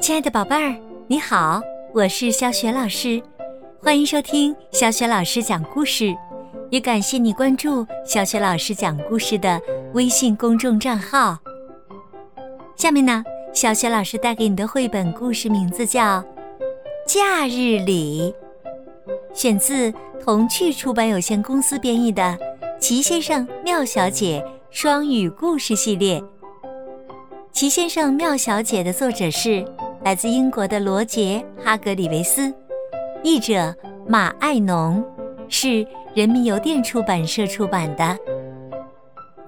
[0.00, 0.74] 亲爱的宝贝儿，
[1.06, 1.60] 你好，
[1.94, 3.22] 我是小雪老师，
[3.80, 6.16] 欢迎收听小雪老师讲故事，
[6.70, 9.60] 也感谢你关注小雪老师讲故事的
[9.92, 11.38] 微信公众账号。
[12.74, 13.22] 下面呢，
[13.52, 16.00] 小雪老师带给你的绘本故事名字叫
[17.06, 18.34] 《假日里》，
[19.38, 19.92] 选自
[20.24, 22.22] 童趣出版有限公司编译的
[22.80, 26.20] 《齐先生妙小姐》双语故事系列。
[27.52, 29.64] 《齐先生妙小姐》的作者是。
[30.02, 32.50] 来自英国的罗杰·哈格里维斯，
[33.22, 33.74] 译者
[34.08, 35.04] 马爱农，
[35.46, 38.16] 是人民邮电出版社出版的。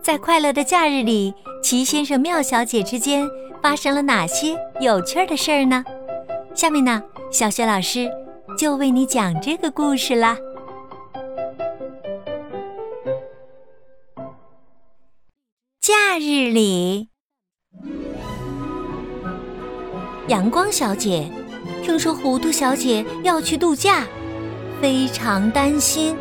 [0.02, 3.26] 在快乐的假日里，齐先生、妙小姐之间
[3.62, 5.82] 发生了哪些有趣的事儿呢？
[6.54, 8.10] 下面呢，小雪老师
[8.58, 10.36] 就为你讲这个故事啦。
[16.12, 17.08] 夏日里。
[20.28, 21.32] 阳光小姐
[21.82, 24.06] 听说糊涂小姐要去度假，
[24.78, 26.14] 非常担心。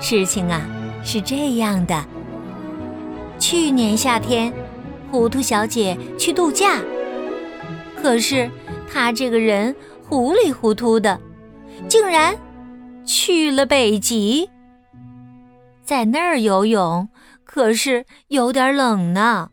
[0.00, 0.62] 事情啊
[1.04, 2.02] 是这样的：
[3.38, 4.50] 去年夏天，
[5.10, 6.80] 糊涂小姐去度假，
[8.00, 8.50] 可是
[8.90, 9.76] 她这个人
[10.08, 11.20] 糊里糊涂的，
[11.86, 12.34] 竟然
[13.04, 14.48] 去了北极，
[15.84, 17.06] 在那儿游泳，
[17.48, 19.50] 可是有点冷呢，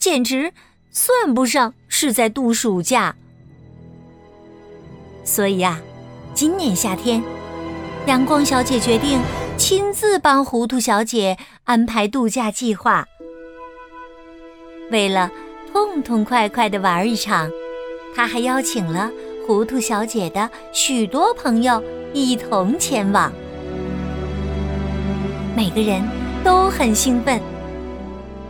[0.00, 0.52] 简直。
[0.96, 3.16] 算不上是在度暑假，
[5.24, 5.80] 所以呀，
[6.32, 7.20] 今年夏天，
[8.06, 9.20] 阳光小姐决定
[9.56, 13.04] 亲自帮糊涂小姐安排度假计划。
[14.92, 15.28] 为了
[15.72, 17.50] 痛痛快快的玩一场，
[18.14, 19.10] 她还邀请了
[19.44, 21.82] 糊涂小姐的许多朋友
[22.12, 23.32] 一同前往。
[25.56, 26.00] 每个人
[26.44, 27.40] 都很兴奋。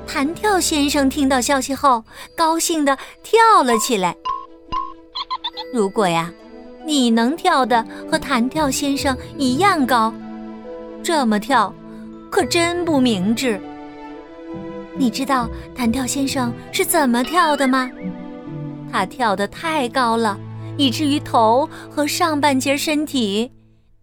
[0.06, 2.05] 弹跳先生听到消息后，
[2.37, 4.14] 高兴地跳了起来。
[5.73, 6.31] 如果呀，
[6.84, 10.12] 你能跳的和弹跳先生一样高，
[11.03, 11.72] 这么跳
[12.31, 13.59] 可真不明智。
[14.97, 17.91] 你知道弹跳先生是怎么跳的吗？
[18.93, 20.38] 他跳得太高了，
[20.76, 23.50] 以至于头和上半截身体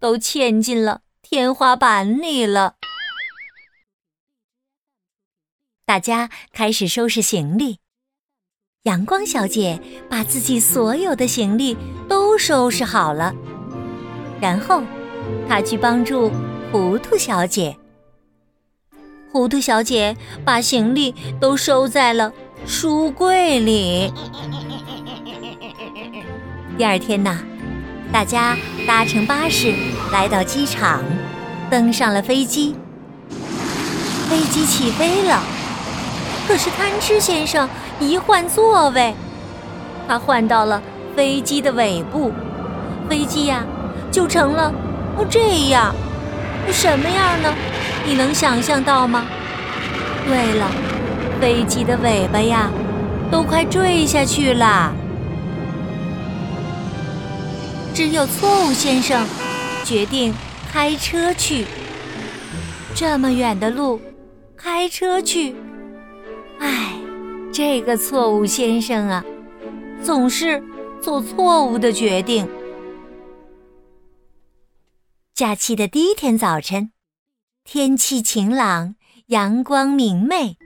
[0.00, 2.74] 都嵌进了天花板里了。
[5.92, 7.76] 大家开始收拾行李。
[8.84, 11.76] 阳光小姐把自己所有的行李
[12.08, 13.34] 都收拾好了，
[14.40, 14.82] 然后
[15.46, 16.32] 她去帮助
[16.72, 17.76] 糊涂小姐。
[19.30, 20.16] 糊涂小姐
[20.46, 22.32] 把行李都收在了
[22.66, 24.10] 书柜里。
[26.78, 27.38] 第二天呢，
[28.10, 29.74] 大家搭乘巴士
[30.10, 31.04] 来到机场，
[31.70, 32.74] 登上了飞机。
[34.30, 35.51] 飞机起飞了。
[36.46, 37.68] 可是贪吃先生
[38.00, 39.14] 一换座位，
[40.08, 40.82] 他换到了
[41.16, 42.32] 飞机的尾部，
[43.08, 43.64] 飞机呀
[44.10, 44.72] 就成了
[45.16, 45.94] 哦这样，
[46.70, 47.54] 什么样呢？
[48.04, 49.24] 你能想象到吗？
[50.26, 50.70] 对了，
[51.40, 52.70] 飞机的尾巴呀
[53.30, 54.92] 都快坠下去了。
[57.94, 59.26] 只有错误先生
[59.84, 60.34] 决定
[60.72, 61.66] 开车去，
[62.94, 64.00] 这么远的路，
[64.56, 65.54] 开车去。
[66.62, 66.94] 唉，
[67.52, 69.24] 这个错误先生啊，
[70.00, 70.62] 总是
[71.00, 72.48] 做错误的决定。
[75.34, 76.92] 假期的第一天早晨，
[77.64, 78.94] 天气晴朗，
[79.26, 80.56] 阳光明媚，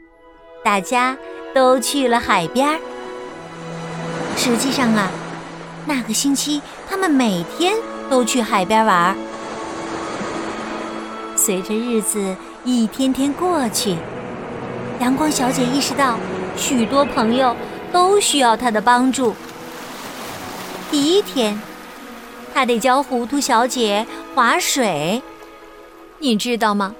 [0.62, 1.16] 大家
[1.54, 2.78] 都去了海边。
[4.36, 5.10] 实际上啊，
[5.86, 7.74] 那个星期他们每天
[8.10, 9.16] 都去海边玩。
[11.34, 12.36] 随着日子
[12.66, 13.96] 一天天过去。
[15.00, 16.18] 阳光小姐意识到，
[16.56, 17.54] 许多朋友
[17.92, 19.34] 都需要她的帮助。
[20.90, 21.60] 第一天，
[22.54, 25.22] 她得教糊涂小姐划水。
[26.18, 26.94] 你知道吗？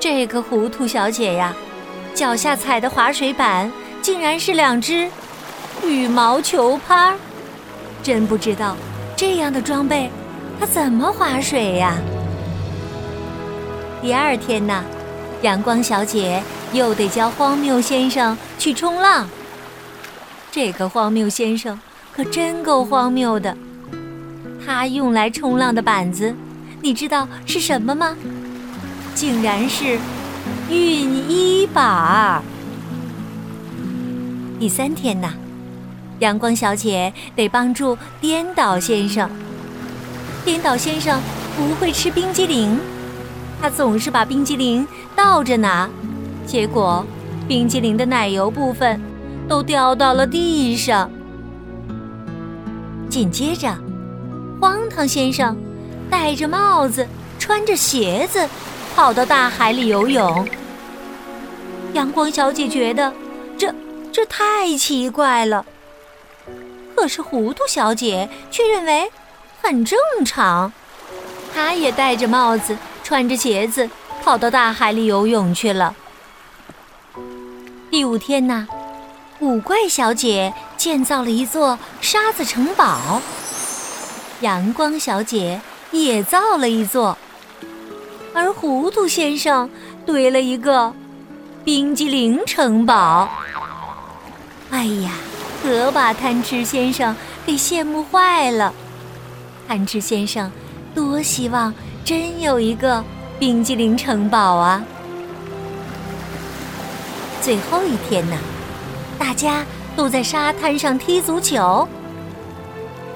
[0.00, 1.54] 这个糊涂小姐呀，
[2.14, 3.70] 脚下踩的滑水板
[4.00, 5.08] 竟然是两只
[5.84, 7.16] 羽毛球拍儿。
[8.02, 8.76] 真不知道
[9.14, 10.10] 这样的装备，
[10.58, 11.96] 她怎么划水呀？
[14.00, 14.82] 第二天呢？
[15.42, 16.42] 阳光小姐
[16.72, 19.28] 又得教荒谬先生去冲浪。
[20.52, 21.78] 这个荒谬先生
[22.14, 23.56] 可真够荒谬的。
[24.64, 26.34] 他用来冲浪的板子，
[26.80, 28.16] 你知道是什么吗？
[29.14, 29.98] 竟然是
[30.70, 32.42] 熨衣板。
[34.60, 35.32] 第三天呐，
[36.20, 39.28] 阳光小姐得帮助颠倒先生。
[40.44, 41.20] 颠倒先生
[41.56, 42.78] 不会吃冰激凌。
[43.62, 45.88] 他总是把冰激凌倒着拿，
[46.44, 47.06] 结果
[47.46, 49.00] 冰激凌的奶油部分
[49.48, 51.08] 都掉到了地上。
[53.08, 53.72] 紧接着，
[54.60, 55.56] 荒唐先生
[56.10, 57.06] 戴着帽子，
[57.38, 58.48] 穿着鞋子，
[58.96, 60.48] 跑到大海里游泳。
[61.92, 63.12] 阳光小姐觉得
[63.56, 63.72] 这
[64.10, 65.64] 这太奇怪了，
[66.96, 69.08] 可是糊涂小姐却认为
[69.62, 70.72] 很正常。
[71.54, 73.88] 她也戴着帽子，穿着鞋子，
[74.22, 75.94] 跑到大海里游泳去了。
[77.90, 78.66] 第五天呢，
[79.38, 83.20] 古怪小姐建造了一座沙子城堡，
[84.40, 85.60] 阳光小姐
[85.90, 87.18] 也造了一座，
[88.32, 89.68] 而糊涂先生
[90.06, 90.94] 堆了一个
[91.64, 93.28] 冰激凌城堡。
[94.70, 95.10] 哎呀，
[95.62, 97.14] 可把贪吃先生
[97.44, 98.72] 给羡慕坏了。
[99.68, 100.50] 贪吃先生
[100.94, 103.02] 多希望真有一个
[103.38, 104.84] 冰激凌城堡啊！
[107.40, 108.36] 最后一天呢，
[109.18, 109.64] 大家
[109.94, 111.86] 都在沙滩上踢足球。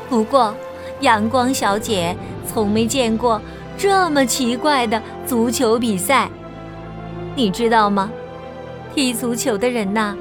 [0.09, 0.55] 不过，
[1.01, 2.17] 阳光小姐
[2.47, 3.41] 从没见过
[3.77, 6.29] 这么奇怪的足球比赛。
[7.35, 8.09] 你知道吗？
[8.95, 10.17] 踢足球的人呐，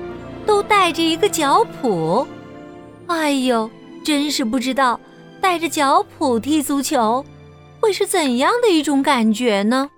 [0.45, 2.25] 都带着一个脚蹼。
[3.07, 3.69] 哎呦，
[4.03, 4.99] 真是不知道
[5.39, 7.23] 带着脚蹼踢足球
[7.85, 9.91] 会是怎样的一种感觉呢？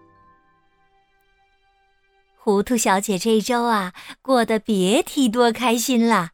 [2.37, 6.31] 糊涂小姐这周啊，过得别提多开心了。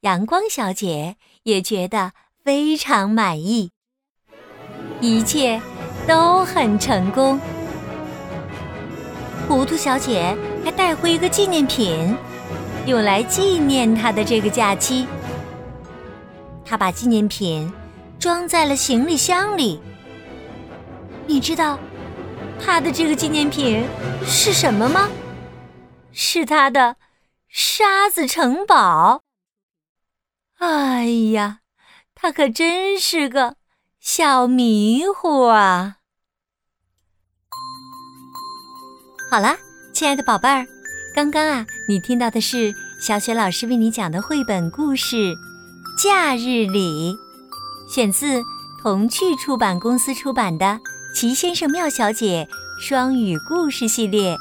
[0.00, 1.14] 阳光小姐
[1.44, 2.10] 也觉得
[2.42, 3.70] 非常满意，
[5.00, 5.62] 一切
[6.04, 7.38] 都很成功。
[9.46, 12.16] 糊涂小姐还带回一个纪念品，
[12.86, 15.06] 用来纪念她的这个假期。
[16.64, 17.72] 她把纪念品
[18.18, 19.80] 装在了行李箱里。
[21.26, 21.78] 你知道？
[22.64, 23.84] 他的这个纪念品
[24.24, 25.08] 是什么吗？
[26.12, 26.96] 是他的
[27.48, 29.22] 沙子城堡。
[30.58, 31.58] 哎呀，
[32.14, 33.56] 他可真是个
[34.00, 35.96] 小迷糊啊！
[39.30, 39.56] 好了，
[39.92, 40.64] 亲爱的宝贝儿，
[41.14, 45.16] 刚刚啊，你听到的是小雪老师为你讲的绘本故事
[46.00, 47.14] 《假日里》，
[47.92, 48.42] 选自
[48.80, 50.80] 童趣出版公司出版的。
[51.14, 52.48] 奇先生妙小姐
[52.80, 54.36] 双语故事系列。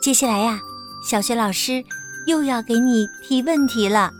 [0.00, 0.58] 接下来呀，
[1.06, 1.84] 小雪老师
[2.26, 4.10] 又要给你提问题了。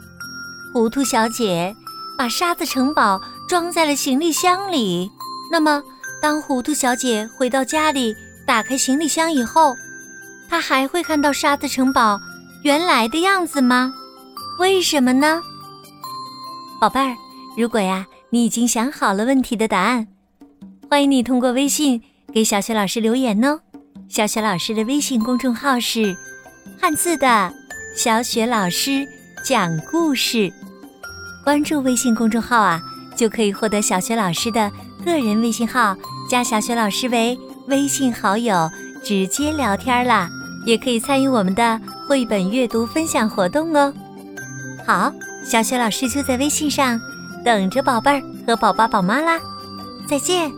[0.74, 1.74] 糊涂小姐
[2.18, 3.18] 把沙子城堡
[3.48, 5.10] 装在了行李箱里。
[5.50, 5.82] 那么，
[6.20, 8.14] 当糊涂小姐回到家里，
[8.46, 9.74] 打开行李箱以后，
[10.50, 12.20] 她还会看到沙子城堡
[12.62, 13.90] 原来的样子吗？
[14.58, 15.40] 为什么呢？
[16.78, 17.16] 宝贝儿，
[17.56, 20.08] 如果呀，你已经想好了问题的答案。
[20.92, 22.02] 欢迎你通过微信
[22.34, 23.58] 给小雪老师留言哦。
[24.10, 26.14] 小雪老师的微信公众号是
[26.78, 27.50] “汉字的
[27.96, 29.08] 小雪老师
[29.42, 30.52] 讲故事”，
[31.42, 32.78] 关注微信公众号啊，
[33.16, 34.70] 就可以获得小雪老师的
[35.02, 35.96] 个人微信号，
[36.28, 37.38] 加小雪老师为
[37.68, 38.68] 微信好友，
[39.02, 40.28] 直接聊天啦。
[40.66, 43.90] 也可以参与我们的绘本阅读分享活动哦。
[44.86, 45.10] 好，
[45.42, 47.00] 小雪老师就在微信上
[47.42, 49.40] 等着宝贝儿和宝爸宝妈啦，
[50.06, 50.52] 再见。